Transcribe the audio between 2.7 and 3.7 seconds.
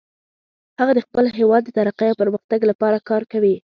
لپاره کار کوي